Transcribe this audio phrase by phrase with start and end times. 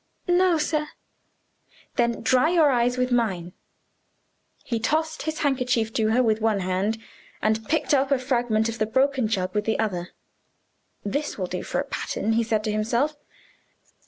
[0.27, 0.87] "No, sir."
[1.95, 3.53] "Then dry your eyes with mine."
[4.63, 6.97] He tossed his handkerchief to her with one hand,
[7.39, 10.09] and picked up a fragment of the broken jug with the other.
[11.05, 13.15] "This will do for a pattern," he said to himself.